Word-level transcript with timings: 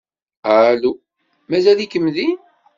Alu? 0.57 0.91
Mazal-ikem 1.49 2.05
din? 2.13 2.37